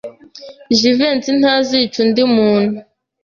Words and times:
Jivency 0.77 1.29
ntazica 1.39 1.97
undi 2.03 2.21
muntu. 2.35 2.77